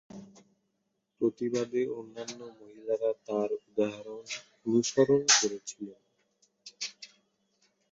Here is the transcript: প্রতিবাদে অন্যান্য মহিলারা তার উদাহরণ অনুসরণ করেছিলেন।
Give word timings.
প্রতিবাদে 1.21 1.81
অন্যান্য 1.97 2.39
মহিলারা 2.59 3.11
তার 3.27 3.49
উদাহরণ 3.61 4.23
অনুসরণ 4.65 5.21
করেছিলেন। 5.39 6.01